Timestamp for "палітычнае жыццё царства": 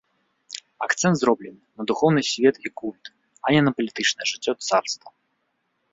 3.81-5.09